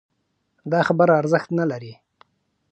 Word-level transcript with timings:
دا 0.71 0.79
خبره 0.87 1.13
ارزښت 1.21 1.49
نه 1.59 1.65
لري 1.71 1.93